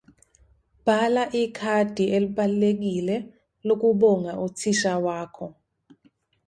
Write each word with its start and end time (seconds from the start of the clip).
Bhala 0.85 1.23
ikhadi 1.41 2.03
elibalulekile 2.15 3.15
lokubonga 3.67 4.31
uthisha 4.45 4.93
wakho. 5.05 5.47